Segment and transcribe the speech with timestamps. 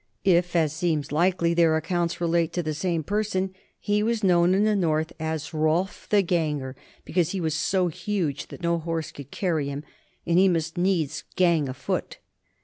[0.25, 4.63] If, as seems likely, their accounts relate to the same person, he was known in
[4.63, 9.29] the north as Hrolf the Ganger, because he was so huge that no horse could
[9.29, 9.83] carry him
[10.25, 12.17] and he must needs gang afoot.